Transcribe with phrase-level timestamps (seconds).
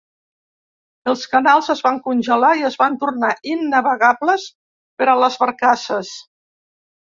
[1.11, 4.49] Els canals es van congelar i es van tornar innavegables
[5.03, 6.19] per a les barcasses.